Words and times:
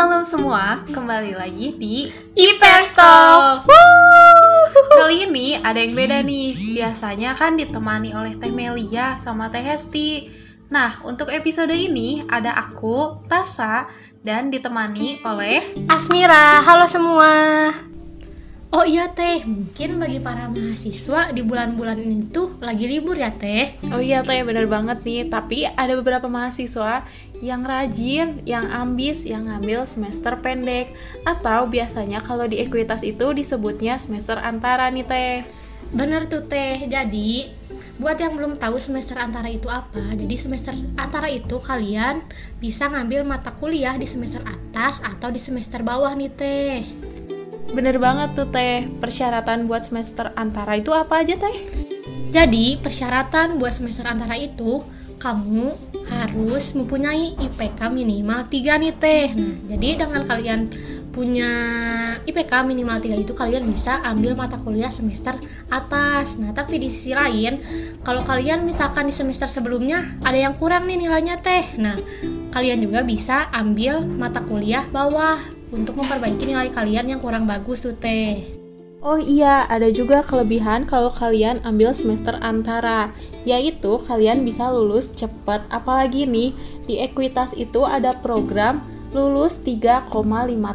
Halo 0.00 0.24
semua, 0.24 0.80
kembali 0.88 1.36
lagi 1.36 1.76
di 1.76 2.08
Iperstop. 2.32 3.68
Kali 4.96 5.28
ini 5.28 5.60
ada 5.60 5.76
yang 5.76 5.92
beda 5.92 6.24
nih. 6.24 6.56
Biasanya 6.72 7.36
kan 7.36 7.60
ditemani 7.60 8.16
oleh 8.16 8.32
Teh 8.40 8.48
Melia 8.48 9.20
sama 9.20 9.52
Teh 9.52 9.60
Hesti. 9.60 10.32
Nah, 10.72 11.04
untuk 11.04 11.28
episode 11.28 11.76
ini 11.76 12.24
ada 12.32 12.48
aku, 12.56 13.20
Tasa, 13.28 13.92
dan 14.24 14.48
ditemani 14.48 15.20
oleh 15.20 15.84
Asmira, 15.92 16.64
halo 16.64 16.88
semua. 16.88 17.68
Oh 18.70 18.86
iya 18.86 19.10
teh, 19.10 19.42
mungkin 19.44 19.98
bagi 19.98 20.22
para 20.22 20.46
mahasiswa 20.46 21.34
di 21.34 21.42
bulan-bulan 21.42 21.98
ini 22.00 22.30
tuh 22.30 22.54
lagi 22.62 22.86
libur 22.86 23.18
ya 23.18 23.34
teh. 23.34 23.66
Oh 23.90 23.98
iya 23.98 24.22
Teh, 24.22 24.46
bener 24.46 24.70
banget 24.70 25.02
nih. 25.02 25.26
Tapi 25.26 25.66
ada 25.66 25.90
beberapa 25.98 26.30
mahasiswa 26.30 27.02
yang 27.40 27.64
rajin, 27.64 28.44
yang 28.44 28.68
ambis, 28.68 29.24
yang 29.24 29.48
ngambil 29.48 29.88
semester 29.88 30.36
pendek. 30.38 30.92
Atau 31.24 31.66
biasanya 31.72 32.20
kalau 32.20 32.46
di 32.46 32.60
ekuitas 32.60 33.02
itu 33.02 33.32
disebutnya 33.32 33.96
semester 33.96 34.38
antara 34.38 34.92
nih 34.92 35.04
Teh. 35.08 35.40
Bener 35.90 36.28
tuh 36.30 36.46
teh. 36.46 36.86
Jadi 36.86 37.50
buat 37.98 38.16
yang 38.20 38.36
belum 38.36 38.56
tahu 38.56 38.78
semester 38.80 39.20
antara 39.20 39.50
itu 39.52 39.68
apa, 39.68 40.16
jadi 40.16 40.32
semester 40.38 40.72
antara 40.96 41.28
itu 41.28 41.60
kalian 41.60 42.24
bisa 42.56 42.88
ngambil 42.88 43.28
mata 43.28 43.52
kuliah 43.52 43.92
di 44.00 44.08
semester 44.08 44.40
atas 44.46 45.04
atau 45.04 45.28
di 45.28 45.36
semester 45.36 45.84
bawah 45.84 46.14
nih 46.16 46.32
teh. 46.32 46.80
Bener 47.70 48.02
banget 48.02 48.34
tuh 48.34 48.50
Teh. 48.50 48.82
Persyaratan 48.98 49.70
buat 49.70 49.86
semester 49.86 50.34
antara 50.34 50.74
itu 50.74 50.90
apa 50.90 51.22
aja 51.22 51.38
Teh? 51.38 51.56
Jadi 52.30 52.78
persyaratan 52.82 53.58
buat 53.62 53.74
semester 53.74 54.06
antara 54.10 54.34
itu 54.38 54.82
kamu 55.20 55.76
harus 56.08 56.72
mempunyai 56.72 57.36
IPK 57.36 57.92
minimal 57.92 58.48
3 58.48 58.80
nih 58.80 58.94
teh. 58.96 59.28
Nah, 59.36 59.54
jadi 59.68 60.00
dengan 60.08 60.24
kalian 60.24 60.72
punya 61.12 61.50
IPK 62.24 62.64
minimal 62.64 62.96
3 62.98 63.20
itu 63.20 63.36
kalian 63.36 63.68
bisa 63.68 64.00
ambil 64.00 64.32
mata 64.32 64.56
kuliah 64.56 64.88
semester 64.88 65.36
atas. 65.68 66.40
Nah, 66.40 66.56
tapi 66.56 66.80
di 66.80 66.88
sisi 66.88 67.12
lain, 67.12 67.60
kalau 68.00 68.24
kalian 68.24 68.64
misalkan 68.64 69.06
di 69.06 69.14
semester 69.14 69.46
sebelumnya 69.46 70.00
ada 70.24 70.40
yang 70.40 70.56
kurang 70.56 70.88
nih 70.88 70.96
nilainya 70.96 71.38
teh. 71.44 71.76
Nah, 71.76 72.00
kalian 72.50 72.80
juga 72.80 73.04
bisa 73.04 73.52
ambil 73.52 74.02
mata 74.02 74.40
kuliah 74.40 74.82
bawah 74.88 75.36
untuk 75.70 76.00
memperbaiki 76.00 76.48
nilai 76.48 76.72
kalian 76.72 77.06
yang 77.12 77.20
kurang 77.20 77.44
bagus 77.44 77.84
tuh 77.84 77.94
teh. 77.94 78.59
Oh 79.00 79.16
iya, 79.16 79.64
ada 79.64 79.88
juga 79.88 80.20
kelebihan 80.20 80.84
kalau 80.84 81.08
kalian 81.08 81.64
ambil 81.64 81.96
semester 81.96 82.36
antara, 82.44 83.08
yaitu 83.48 83.96
kalian 83.96 84.44
bisa 84.44 84.68
lulus 84.68 85.16
cepat. 85.16 85.64
Apalagi 85.72 86.28
nih, 86.28 86.52
di 86.84 87.00
ekuitas 87.00 87.56
itu 87.56 87.88
ada 87.88 88.20
program 88.20 88.84
lulus 89.16 89.56
3,5 89.64 90.12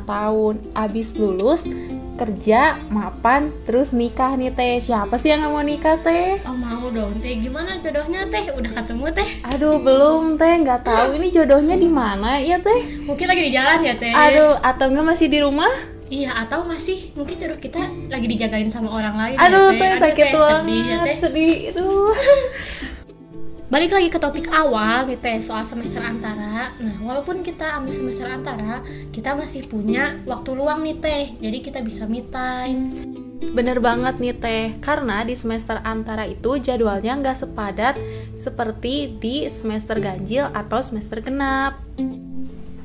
tahun. 0.09 0.57
Abis 0.73 1.21
lulus, 1.21 1.69
kerja, 2.17 2.81
mapan, 2.89 3.53
terus 3.61 3.93
nikah 3.93 4.33
nih 4.33 4.49
teh. 4.49 4.81
Siapa 4.81 5.21
sih 5.21 5.29
yang 5.29 5.45
nggak 5.45 5.53
mau 5.53 5.61
nikah 5.61 6.01
teh? 6.01 6.41
Oh 6.49 6.57
mau 6.57 6.89
dong 6.89 7.13
teh, 7.21 7.37
gimana 7.37 7.77
jodohnya 7.77 8.25
teh? 8.25 8.49
Udah 8.57 8.71
ketemu 8.73 9.05
teh? 9.13 9.29
Aduh, 9.53 9.77
belum 9.77 10.41
teh, 10.41 10.65
nggak 10.65 10.81
tahu 10.81 11.13
ini 11.13 11.29
jodohnya 11.29 11.77
di 11.77 11.93
mana 11.93 12.41
ya 12.41 12.57
teh. 12.57 13.05
Mungkin 13.05 13.29
lagi 13.29 13.41
di 13.45 13.51
jalan 13.53 13.85
ya 13.85 13.93
teh? 13.93 14.09
Aduh, 14.09 14.57
atau 14.65 14.89
nggak 14.89 15.13
masih 15.13 15.29
di 15.29 15.45
rumah? 15.45 15.93
Iya 16.05 16.37
atau 16.45 16.61
masih 16.69 17.11
mungkin 17.17 17.33
jodoh 17.41 17.57
kita 17.57 17.81
lagi 18.13 18.29
dijagain 18.29 18.69
sama 18.69 18.93
orang 18.93 19.17
lain 19.17 19.37
Aduh, 19.41 19.73
ya, 19.73 19.97
Aduh, 19.97 20.01
sakit 20.05 20.25
teh, 20.29 20.33
banget, 20.37 20.61
sedih 20.61 20.83
ya 20.85 20.97
teh. 21.01 21.17
sedih 21.17 21.53
itu. 21.73 21.87
Balik 23.73 23.91
lagi 23.97 24.09
ke 24.13 24.21
topik 24.21 24.45
awal 24.53 25.09
nih 25.09 25.17
teh 25.17 25.41
soal 25.41 25.65
semester 25.65 26.05
antara. 26.05 26.69
Nah 26.77 26.95
walaupun 27.01 27.41
kita 27.41 27.73
ambil 27.81 27.89
semester 27.89 28.29
antara, 28.29 28.85
kita 29.09 29.33
masih 29.33 29.65
punya 29.65 30.21
waktu 30.29 30.53
luang 30.53 30.85
nih 30.85 30.97
teh. 31.01 31.25
Jadi 31.41 31.57
kita 31.65 31.81
bisa 31.81 32.05
me 32.05 32.21
time. 32.29 33.15
Bener 33.51 33.77
banget 33.83 34.17
nih 34.17 34.35
Teh, 34.35 34.65
karena 34.81 35.21
di 35.21 35.35
semester 35.37 35.77
antara 35.85 36.25
itu 36.25 36.57
jadwalnya 36.57 37.19
nggak 37.19 37.37
sepadat 37.37 37.95
seperti 38.33 39.15
di 39.21 39.45
semester 39.51 40.01
ganjil 40.01 40.49
atau 40.49 40.81
semester 40.81 41.21
genap. 41.21 41.77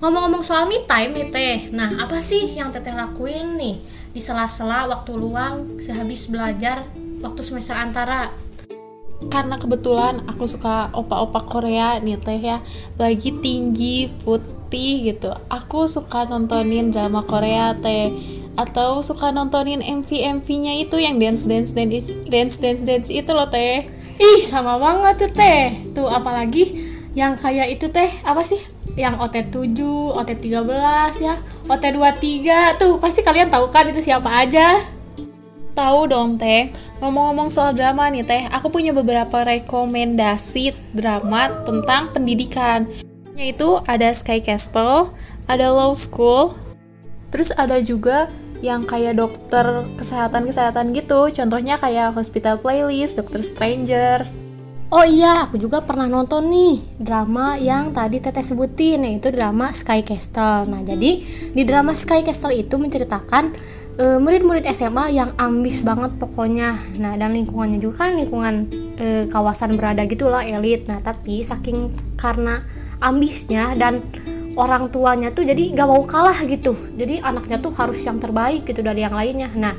Ngomong-ngomong 0.00 0.40
soal 0.40 0.64
me 0.64 0.80
time 0.88 1.12
nih 1.12 1.28
teh. 1.28 1.58
Nah 1.76 2.00
apa 2.00 2.16
sih 2.16 2.56
yang 2.56 2.72
teteh 2.72 2.96
lakuin 2.96 3.60
nih 3.60 3.76
di 4.16 4.20
sela-sela 4.20 4.88
waktu 4.88 5.12
luang 5.12 5.76
sehabis 5.76 6.32
belajar 6.32 6.88
waktu 7.20 7.44
semester 7.44 7.76
antara? 7.76 8.32
Karena 9.28 9.60
kebetulan 9.60 10.24
aku 10.24 10.48
suka 10.48 10.88
opa-opa 10.96 11.44
Korea 11.44 12.00
nih 12.00 12.16
Teh 12.16 12.40
ya, 12.40 12.64
lagi 12.96 13.36
tinggi, 13.44 14.08
putih 14.24 15.12
gitu. 15.12 15.36
Aku 15.52 15.84
suka 15.84 16.24
nontonin 16.24 16.88
drama 16.88 17.20
Korea 17.20 17.76
Teh 17.76 18.16
atau 18.56 19.04
suka 19.04 19.28
nontonin 19.36 19.84
MV-MV-nya 19.84 20.80
itu 20.80 20.96
yang 20.96 21.20
dance 21.20 21.44
dance 21.44 21.76
dance 21.76 22.08
dance 22.24 22.56
dance 22.56 22.80
dance 22.80 23.08
itu 23.12 23.28
loh 23.36 23.52
Teh. 23.52 23.84
Ih 24.20 24.40
sama 24.44 24.76
banget 24.76 25.16
tuh 25.16 25.32
teh 25.32 25.80
Tuh 25.96 26.04
apalagi 26.12 26.92
yang 27.16 27.40
kayak 27.40 27.72
itu 27.72 27.88
teh 27.88 28.20
Apa 28.20 28.44
sih? 28.44 28.60
Yang 29.00 29.16
OT7, 29.24 29.80
OT13 30.12 30.68
ya 31.24 31.40
OT23 31.64 32.26
Tuh 32.76 33.00
pasti 33.00 33.24
kalian 33.24 33.48
tahu 33.48 33.72
kan 33.72 33.88
itu 33.88 34.04
siapa 34.04 34.28
aja 34.28 34.84
Tahu 35.72 36.00
dong 36.10 36.36
Teh, 36.36 36.68
ngomong-ngomong 37.00 37.48
soal 37.48 37.72
drama 37.72 38.10
nih 38.12 38.26
Teh, 38.26 38.42
aku 38.52 38.68
punya 38.68 38.92
beberapa 38.92 39.46
rekomendasi 39.46 40.74
drama 40.92 41.46
tentang 41.62 42.10
pendidikan. 42.10 42.90
Yaitu 43.38 43.78
ada 43.86 44.10
Sky 44.10 44.42
Castle, 44.42 45.14
ada 45.46 45.70
Law 45.70 45.94
School, 45.94 46.58
terus 47.30 47.54
ada 47.54 47.78
juga 47.80 48.28
yang 48.60 48.84
kayak 48.84 49.16
dokter 49.16 49.88
kesehatan-kesehatan 49.96 50.92
gitu. 50.92 51.32
Contohnya 51.32 51.80
kayak 51.80 52.12
Hospital 52.12 52.60
Playlist, 52.60 53.16
Dokter 53.16 53.40
Stranger. 53.40 54.49
Oh 54.90 55.06
iya 55.06 55.46
aku 55.46 55.54
juga 55.54 55.86
pernah 55.86 56.10
nonton 56.10 56.50
nih 56.50 56.98
Drama 56.98 57.54
yang 57.54 57.94
tadi 57.94 58.18
teteh 58.18 58.42
sebutin 58.42 59.06
Yaitu 59.06 59.30
drama 59.30 59.70
Sky 59.70 60.02
Castle 60.02 60.66
Nah 60.66 60.82
jadi 60.82 61.22
di 61.54 61.62
drama 61.62 61.94
Sky 61.94 62.26
Castle 62.26 62.58
itu 62.58 62.74
menceritakan 62.74 63.54
eh, 64.02 64.18
murid-murid 64.18 64.66
SMA 64.74 65.14
yang 65.14 65.30
ambis 65.38 65.86
banget 65.86 66.16
pokoknya. 66.18 66.74
Nah 66.98 67.14
dan 67.14 67.36
lingkungannya 67.36 67.78
juga 67.78 68.06
kan 68.08 68.18
lingkungan 68.18 68.54
eh, 68.98 69.24
kawasan 69.30 69.78
berada 69.78 70.02
gitulah 70.10 70.42
elit. 70.42 70.90
Nah 70.90 70.98
tapi 70.98 71.44
saking 71.44 71.92
karena 72.18 72.64
ambisnya 72.98 73.78
dan 73.78 74.02
orang 74.58 74.90
tuanya 74.90 75.30
tuh 75.30 75.46
jadi 75.46 75.70
gak 75.76 75.86
mau 75.86 76.02
kalah 76.02 76.36
gitu. 76.48 76.74
Jadi 76.98 77.22
anaknya 77.22 77.62
tuh 77.62 77.70
harus 77.78 78.00
yang 78.02 78.18
terbaik 78.18 78.66
gitu 78.66 78.82
dari 78.82 79.06
yang 79.06 79.14
lainnya. 79.14 79.52
Nah 79.54 79.76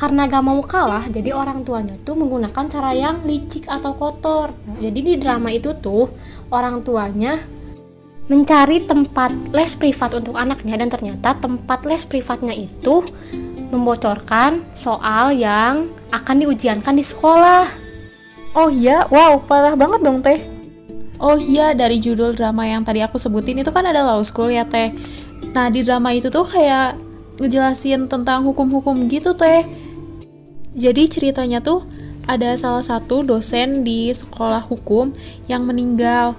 karena 0.00 0.24
gak 0.24 0.40
mau 0.40 0.56
kalah 0.64 1.04
jadi 1.12 1.36
orang 1.36 1.60
tuanya 1.60 1.92
tuh 2.00 2.16
menggunakan 2.16 2.64
cara 2.72 2.96
yang 2.96 3.20
licik 3.28 3.68
atau 3.68 3.92
kotor 3.92 4.48
Nah, 4.64 4.80
jadi 4.80 4.96
di 5.04 5.14
drama 5.20 5.52
itu 5.52 5.76
tuh 5.76 6.08
orang 6.48 6.80
tuanya 6.80 7.36
mencari 8.32 8.88
tempat 8.88 9.52
les 9.52 9.76
privat 9.76 10.16
untuk 10.16 10.40
anaknya 10.40 10.80
dan 10.80 10.88
ternyata 10.88 11.36
tempat 11.36 11.84
les 11.84 12.08
privatnya 12.08 12.56
itu 12.56 13.04
membocorkan 13.68 14.64
soal 14.72 15.36
yang 15.36 15.92
akan 16.08 16.36
diujiankan 16.48 16.96
di 16.96 17.04
sekolah 17.04 17.90
Oh 18.50 18.66
iya, 18.66 19.06
wow, 19.06 19.38
parah 19.46 19.78
banget 19.78 20.02
dong 20.02 20.18
Teh. 20.26 20.42
Oh 21.22 21.38
iya, 21.38 21.70
dari 21.70 22.02
judul 22.02 22.34
drama 22.34 22.66
yang 22.66 22.82
tadi 22.82 22.98
aku 22.98 23.14
sebutin 23.14 23.62
itu 23.62 23.70
kan 23.70 23.86
ada 23.86 24.02
Law 24.02 24.18
School 24.26 24.50
ya 24.50 24.66
Teh. 24.66 24.90
Nah 25.54 25.70
di 25.70 25.86
drama 25.86 26.10
itu 26.10 26.34
tuh 26.34 26.42
kayak 26.42 26.98
ngejelasin 27.38 28.10
tentang 28.10 28.42
hukum-hukum 28.42 29.06
gitu 29.06 29.38
Teh. 29.38 29.62
Jadi 30.74 31.10
ceritanya 31.10 31.58
tuh 31.58 31.82
ada 32.30 32.54
salah 32.54 32.84
satu 32.84 33.26
dosen 33.26 33.82
di 33.82 34.10
sekolah 34.14 34.62
hukum 34.62 35.10
yang 35.50 35.66
meninggal. 35.66 36.38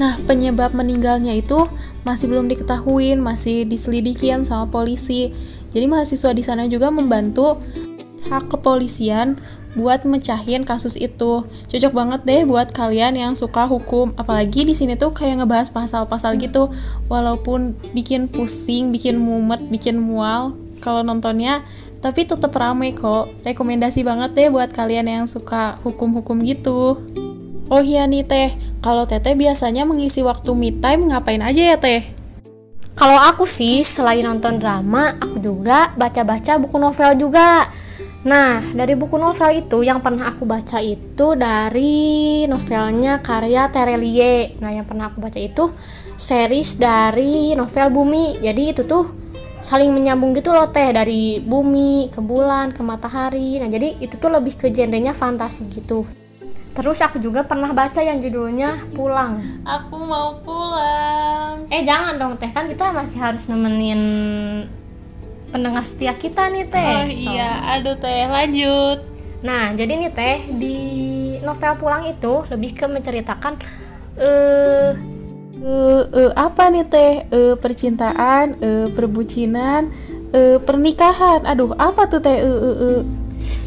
Nah, 0.00 0.16
penyebab 0.24 0.72
meninggalnya 0.76 1.36
itu 1.36 1.68
masih 2.04 2.28
belum 2.32 2.48
diketahui, 2.48 3.16
masih 3.16 3.68
diselidikian 3.68 4.44
sama 4.44 4.68
polisi. 4.68 5.32
Jadi 5.72 5.84
mahasiswa 5.88 6.32
di 6.32 6.40
sana 6.44 6.64
juga 6.68 6.88
membantu 6.88 7.60
hak 8.28 8.48
kepolisian 8.52 9.36
buat 9.76 10.08
mecahin 10.08 10.64
kasus 10.64 10.96
itu. 10.96 11.44
Cocok 11.44 11.92
banget 11.92 12.20
deh 12.24 12.42
buat 12.48 12.72
kalian 12.72 13.20
yang 13.20 13.32
suka 13.36 13.68
hukum. 13.68 14.16
Apalagi 14.16 14.64
di 14.64 14.72
sini 14.72 14.96
tuh 14.96 15.12
kayak 15.12 15.44
ngebahas 15.44 15.68
pasal-pasal 15.68 16.40
gitu. 16.40 16.72
Walaupun 17.12 17.76
bikin 17.92 18.32
pusing, 18.32 18.88
bikin 18.88 19.20
mumet, 19.20 19.60
bikin 19.68 20.00
mual 20.00 20.56
kalau 20.80 21.02
nontonnya, 21.02 21.64
tapi 22.06 22.22
tetap 22.22 22.54
rame 22.54 22.94
kok. 22.94 23.34
Rekomendasi 23.42 24.06
banget 24.06 24.30
deh 24.38 24.48
buat 24.54 24.70
kalian 24.70 25.10
yang 25.10 25.26
suka 25.26 25.82
hukum-hukum 25.82 26.38
gitu. 26.46 27.02
Oh 27.66 27.82
iya 27.82 28.06
nih 28.06 28.22
teh, 28.22 28.54
kalau 28.78 29.10
teteh 29.10 29.34
biasanya 29.34 29.82
mengisi 29.82 30.22
waktu 30.22 30.54
me 30.54 30.70
time 30.70 31.10
ngapain 31.10 31.42
aja 31.42 31.74
ya 31.74 31.76
teh? 31.82 32.06
Kalau 32.94 33.18
aku 33.18 33.42
sih 33.42 33.82
selain 33.82 34.22
nonton 34.22 34.62
drama, 34.62 35.18
aku 35.18 35.42
juga 35.42 35.90
baca-baca 35.98 36.62
buku 36.62 36.78
novel 36.78 37.18
juga. 37.18 37.66
Nah, 38.22 38.62
dari 38.70 38.94
buku 38.94 39.18
novel 39.18 39.66
itu 39.66 39.82
yang 39.82 39.98
pernah 39.98 40.30
aku 40.30 40.46
baca 40.46 40.78
itu 40.78 41.34
dari 41.34 42.46
novelnya 42.46 43.18
karya 43.18 43.66
Terelie. 43.66 44.54
Nah, 44.62 44.70
yang 44.70 44.86
pernah 44.86 45.10
aku 45.10 45.18
baca 45.18 45.42
itu 45.42 45.74
series 46.14 46.78
dari 46.78 47.58
novel 47.58 47.90
Bumi. 47.90 48.38
Jadi 48.38 48.62
itu 48.70 48.86
tuh 48.86 49.25
saling 49.60 49.90
menyambung 49.92 50.36
gitu 50.36 50.52
loh 50.52 50.68
teh 50.68 50.92
dari 50.92 51.40
bumi 51.40 52.12
ke 52.12 52.20
bulan 52.20 52.72
ke 52.72 52.82
matahari. 52.84 53.58
Nah, 53.60 53.68
jadi 53.72 53.96
itu 53.98 54.16
tuh 54.20 54.28
lebih 54.28 54.56
ke 54.56 54.68
genrenya 54.68 55.16
fantasi 55.16 55.66
gitu. 55.72 56.04
Terus 56.76 57.00
aku 57.00 57.16
juga 57.16 57.40
pernah 57.40 57.72
baca 57.72 58.04
yang 58.04 58.20
judulnya 58.20 58.76
Pulang. 58.92 59.40
Aku 59.64 59.96
mau 59.96 60.36
pulang. 60.44 61.64
Eh 61.72 61.80
jangan 61.88 62.20
dong 62.20 62.36
teh 62.36 62.52
kan 62.52 62.68
kita 62.68 62.92
masih 62.92 63.16
harus 63.16 63.48
nemenin 63.48 63.96
pendengar 65.48 65.80
setia 65.80 66.12
kita 66.12 66.52
nih 66.52 66.68
teh. 66.68 66.84
Oh 66.84 67.08
iya, 67.08 67.80
aduh 67.80 67.96
teh 67.96 68.28
lanjut. 68.28 69.00
Nah 69.40 69.72
jadi 69.72 69.88
nih 69.88 70.12
teh 70.12 70.52
di 70.52 70.76
novel 71.40 71.80
Pulang 71.80 72.04
itu 72.12 72.44
lebih 72.52 72.76
ke 72.76 72.84
menceritakan 72.84 73.56
eh 74.20 75.15
Eh, 75.56 76.02
eh, 76.12 76.30
apa 76.36 76.68
nih 76.68 76.84
teh? 76.84 77.12
Eh, 77.32 77.54
percintaan, 77.56 78.60
eh, 78.60 78.86
perbucinan, 78.92 79.88
eh, 80.36 80.60
pernikahan. 80.60 81.48
Aduh, 81.48 81.72
apa 81.80 82.04
tuh 82.12 82.20
teh? 82.20 82.36
Eh, 82.36 82.44
eh, 82.44 82.76
eh. 82.76 83.00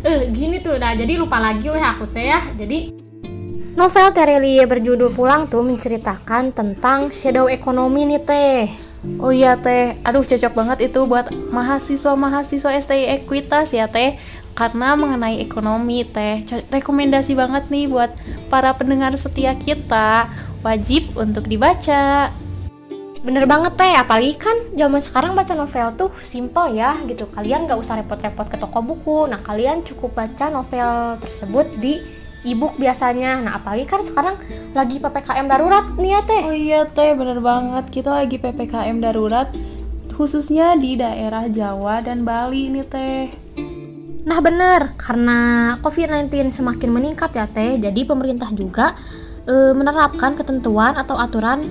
eh 0.05 0.19
gini 0.29 0.61
tuh 0.61 0.77
dah 0.77 0.93
jadi 0.93 1.17
lupa 1.17 1.41
lagi 1.41 1.65
weh 1.65 1.81
aku 1.81 2.05
teh 2.13 2.29
ya. 2.29 2.37
Jadi 2.53 2.93
novel 3.73 4.07
Terelie 4.13 4.61
berjudul 4.69 5.09
Pulang 5.17 5.49
tuh 5.49 5.65
menceritakan 5.65 6.53
tentang 6.53 7.09
shadow 7.09 7.49
ekonomi 7.49 8.05
nih 8.05 8.21
teh. 8.21 8.61
Oh 9.23 9.31
iya 9.31 9.55
teh, 9.55 9.95
aduh 10.03 10.27
cocok 10.27 10.51
banget 10.51 10.91
itu 10.91 10.99
buat 11.07 11.31
mahasiswa-mahasiswa 11.31 12.83
STI 12.83 13.15
Ekuitas 13.15 13.71
ya 13.71 13.87
teh 13.87 14.19
Karena 14.59 14.91
mengenai 14.99 15.39
ekonomi 15.39 16.03
teh, 16.03 16.43
Co- 16.43 16.67
rekomendasi 16.67 17.31
banget 17.31 17.71
nih 17.71 17.87
buat 17.87 18.11
para 18.51 18.75
pendengar 18.75 19.15
setia 19.15 19.55
kita 19.55 20.27
Wajib 20.59 21.15
untuk 21.15 21.47
dibaca 21.47 22.29
Bener 23.19 23.43
banget 23.43 23.75
teh, 23.75 23.93
apalagi 23.99 24.39
kan 24.39 24.55
zaman 24.79 25.03
sekarang 25.03 25.35
baca 25.35 25.51
novel 25.51 25.91
tuh 25.99 26.11
simple 26.15 26.71
ya 26.71 26.95
gitu. 27.03 27.27
Kalian 27.27 27.67
gak 27.67 27.75
usah 27.75 27.99
repot-repot 27.99 28.47
ke 28.47 28.55
toko 28.55 28.79
buku. 28.79 29.27
Nah 29.27 29.43
kalian 29.43 29.83
cukup 29.83 30.15
baca 30.15 30.47
novel 30.47 31.19
tersebut 31.19 31.67
di 31.83 31.99
ebook 32.47 32.79
biasanya. 32.79 33.43
Nah 33.43 33.59
apalagi 33.59 33.91
kan 33.91 34.07
sekarang 34.07 34.39
lagi 34.71 35.03
ppkm 35.03 35.51
darurat 35.51 35.83
nih 35.99 36.15
ya 36.15 36.21
teh. 36.23 36.41
Oh 36.47 36.55
iya 36.55 36.81
teh, 36.87 37.11
bener 37.11 37.43
banget 37.43 37.91
Kita 37.91 38.15
lagi 38.15 38.39
PPKM 38.39 38.97
darurat 39.03 39.51
Khususnya 40.15 40.79
di 40.79 40.95
daerah 40.95 41.51
Jawa 41.51 41.99
dan 41.99 42.23
Bali 42.23 42.71
nih 42.71 42.87
teh 42.87 43.27
Nah 44.23 44.39
bener, 44.45 44.93
karena 44.95 45.39
COVID-19 45.81 46.53
semakin 46.53 46.89
meningkat 46.91 47.33
ya 47.33 47.49
teh, 47.49 47.81
jadi 47.81 48.03
pemerintah 48.05 48.51
juga 48.53 48.93
e, 49.49 49.73
menerapkan 49.73 50.37
ketentuan 50.37 50.93
atau 50.93 51.17
aturan 51.17 51.65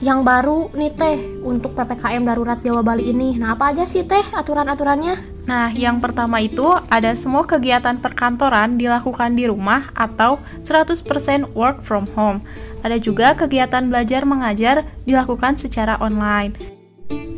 yang 0.00 0.24
baru 0.24 0.72
nih 0.72 0.92
teh 0.96 1.18
untuk 1.44 1.76
PPKM 1.76 2.24
darurat 2.24 2.56
Jawa 2.64 2.80
Bali 2.80 3.12
ini. 3.12 3.36
Nah 3.36 3.52
apa 3.52 3.68
aja 3.76 3.84
sih 3.84 4.08
teh 4.08 4.24
aturan-aturannya? 4.32 5.44
Nah, 5.44 5.68
yang 5.74 5.98
pertama 5.98 6.40
itu 6.40 6.64
ada 6.88 7.10
semua 7.12 7.42
kegiatan 7.42 7.98
perkantoran 7.98 8.78
dilakukan 8.78 9.34
di 9.34 9.50
rumah 9.50 9.90
atau 9.98 10.38
100% 10.62 11.52
work 11.52 11.84
from 11.84 12.06
home. 12.16 12.38
Ada 12.80 12.96
juga 13.02 13.36
kegiatan 13.36 13.90
belajar 13.90 14.24
mengajar 14.24 14.86
dilakukan 15.04 15.58
secara 15.60 16.00
online. 16.00 16.69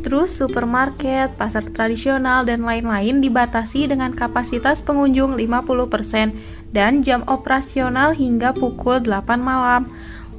Terus 0.03 0.35
supermarket, 0.35 1.31
pasar 1.39 1.63
tradisional, 1.71 2.43
dan 2.43 2.67
lain-lain 2.67 3.23
dibatasi 3.23 3.87
dengan 3.87 4.11
kapasitas 4.11 4.83
pengunjung 4.83 5.39
50% 5.39 6.35
dan 6.75 6.99
jam 7.07 7.23
operasional 7.23 8.11
hingga 8.11 8.51
pukul 8.51 8.99
8 8.99 9.39
malam. 9.39 9.87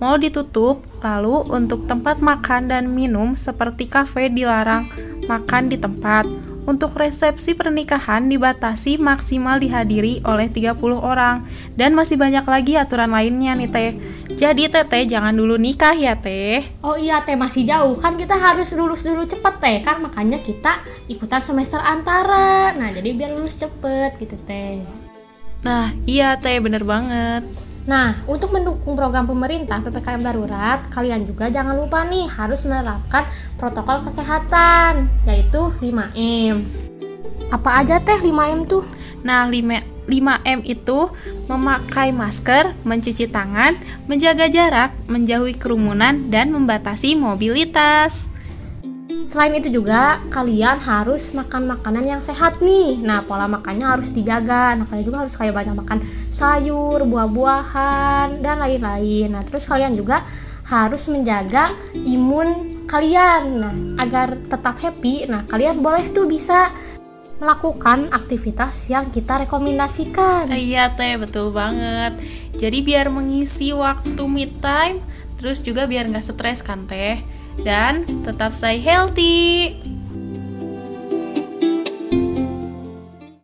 Mall 0.04 0.20
ditutup, 0.20 0.84
lalu 1.00 1.48
untuk 1.48 1.88
tempat 1.88 2.20
makan 2.20 2.68
dan 2.68 2.92
minum 2.92 3.32
seperti 3.32 3.88
kafe 3.88 4.28
dilarang 4.28 4.92
makan 5.24 5.72
di 5.72 5.80
tempat. 5.80 6.28
Untuk 6.64 6.96
resepsi 6.96 7.52
pernikahan 7.52 8.24
dibatasi 8.24 8.96
maksimal 8.96 9.60
dihadiri 9.60 10.24
oleh 10.24 10.48
30 10.48 10.80
orang 10.96 11.44
dan 11.76 11.92
masih 11.92 12.16
banyak 12.16 12.40
lagi 12.40 12.80
aturan 12.80 13.12
lainnya 13.12 13.52
nih 13.52 13.68
teh. 13.68 13.92
Jadi 14.34 14.66
teteh 14.66 15.06
jangan 15.06 15.30
dulu 15.30 15.54
nikah 15.54 15.94
ya 15.94 16.18
teh. 16.18 16.66
Oh 16.82 16.98
iya 16.98 17.22
teh 17.22 17.38
masih 17.38 17.62
jauh 17.62 17.94
kan 17.94 18.18
kita 18.18 18.34
harus 18.34 18.74
lulus 18.74 19.06
dulu 19.06 19.22
cepet 19.22 19.54
teh 19.62 19.78
kan 19.86 20.02
makanya 20.02 20.42
kita 20.42 20.82
ikutan 21.06 21.38
semester 21.38 21.78
antara. 21.78 22.74
Nah 22.74 22.90
jadi 22.90 23.14
biar 23.14 23.30
lulus 23.30 23.62
cepet 23.62 24.18
gitu 24.18 24.34
teh. 24.42 24.82
Nah, 25.64 25.96
iya 26.04 26.36
teh 26.36 26.60
bener 26.60 26.84
banget. 26.84 27.46
Nah, 27.84 28.20
untuk 28.24 28.52
mendukung 28.52 28.96
program 28.96 29.28
pemerintah 29.28 29.80
PPKM 29.80 30.24
darurat, 30.24 30.80
kalian 30.88 31.24
juga 31.24 31.52
jangan 31.52 31.76
lupa 31.76 32.04
nih 32.04 32.28
harus 32.32 32.64
menerapkan 32.64 33.28
protokol 33.60 34.04
kesehatan, 34.04 35.08
yaitu 35.28 35.72
5M. 35.80 36.64
Apa 37.52 37.84
aja 37.84 38.00
teh 38.00 38.16
5M 38.20 38.64
tuh? 38.64 38.84
Nah, 39.24 39.48
5, 39.48 39.80
5M 40.04 40.60
itu 40.68 41.08
memakai 41.48 42.12
masker, 42.12 42.76
mencuci 42.84 43.24
tangan, 43.26 43.72
menjaga 44.04 44.52
jarak, 44.52 44.92
menjauhi 45.08 45.56
kerumunan, 45.56 46.28
dan 46.28 46.52
membatasi 46.52 47.16
mobilitas. 47.16 48.28
Selain 49.24 49.56
itu 49.56 49.72
juga 49.72 50.20
kalian 50.28 50.76
harus 50.84 51.32
makan 51.32 51.72
makanan 51.72 52.04
yang 52.04 52.20
sehat 52.20 52.60
nih. 52.60 53.00
Nah, 53.00 53.24
pola 53.24 53.48
makannya 53.48 53.88
harus 53.88 54.12
dijaga. 54.12 54.76
Nah, 54.76 54.84
kalian 54.84 55.08
juga 55.08 55.24
harus 55.24 55.32
kayak 55.40 55.56
banyak 55.56 55.72
makan 55.72 56.04
sayur, 56.28 57.00
buah-buahan, 57.08 58.44
dan 58.44 58.60
lain-lain. 58.60 59.32
Nah, 59.32 59.40
terus 59.40 59.64
kalian 59.64 59.96
juga 59.96 60.20
harus 60.68 61.08
menjaga 61.08 61.72
imun 61.96 62.84
kalian. 62.84 63.42
Nah, 63.64 63.74
agar 64.04 64.36
tetap 64.36 64.76
happy. 64.76 65.24
Nah, 65.24 65.48
kalian 65.48 65.80
boleh 65.80 66.12
tuh 66.12 66.28
bisa 66.28 66.68
melakukan 67.38 68.10
aktivitas 68.14 68.90
yang 68.90 69.10
kita 69.10 69.46
rekomendasikan. 69.46 70.50
Iya 70.50 70.94
teh, 70.94 71.18
betul 71.18 71.50
banget. 71.50 72.18
Jadi 72.54 72.78
biar 72.86 73.10
mengisi 73.10 73.74
waktu 73.74 74.22
me 74.30 74.46
time, 74.62 75.02
terus 75.38 75.66
juga 75.66 75.90
biar 75.90 76.06
nggak 76.10 76.24
stres 76.24 76.62
kan 76.62 76.86
teh. 76.86 77.18
Dan 77.62 78.22
tetap 78.26 78.50
stay 78.50 78.82
healthy. 78.82 79.78